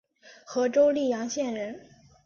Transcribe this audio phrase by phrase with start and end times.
[0.43, 1.79] 和州历阳县人。